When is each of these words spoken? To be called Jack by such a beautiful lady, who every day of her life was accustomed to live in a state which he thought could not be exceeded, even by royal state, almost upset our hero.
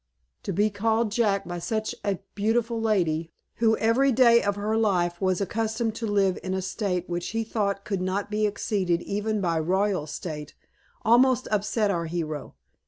To 0.41 0.51
be 0.51 0.71
called 0.71 1.11
Jack 1.11 1.47
by 1.47 1.59
such 1.59 1.93
a 2.03 2.17
beautiful 2.33 2.81
lady, 2.81 3.29
who 3.57 3.77
every 3.77 4.11
day 4.11 4.41
of 4.41 4.55
her 4.55 4.75
life 4.75 5.21
was 5.21 5.39
accustomed 5.41 5.93
to 5.97 6.07
live 6.07 6.39
in 6.41 6.55
a 6.55 6.61
state 6.63 7.07
which 7.07 7.27
he 7.27 7.43
thought 7.43 7.85
could 7.85 8.01
not 8.01 8.31
be 8.31 8.47
exceeded, 8.47 9.03
even 9.03 9.41
by 9.41 9.59
royal 9.59 10.07
state, 10.07 10.55
almost 11.05 11.47
upset 11.51 11.91
our 11.91 12.05
hero. 12.07 12.55